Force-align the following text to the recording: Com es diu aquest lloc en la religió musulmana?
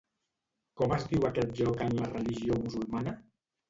Com 0.81 0.95
es 0.95 1.05
diu 1.13 1.29
aquest 1.31 1.55
lloc 1.61 1.87
en 1.91 1.97
la 2.03 2.11
religió 2.17 2.63
musulmana? 2.67 3.19